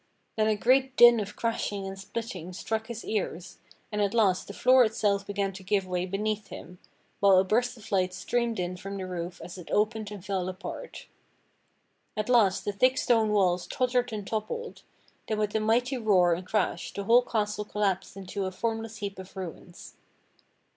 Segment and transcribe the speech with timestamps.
[0.35, 3.59] Then a great din of crashing and splitting struck his ears,
[3.91, 6.79] and at last the floor itself began to give way beneath him,
[7.19, 10.49] while a burst of light streamed in from the roof as it opened and fell
[10.49, 11.05] apart.
[12.17, 14.81] At last the thick stone walls tottered and toppled,
[15.27, 19.19] then with a mighty roar and crash the whole castle collapsed into a formless heap
[19.19, 19.93] of ruins.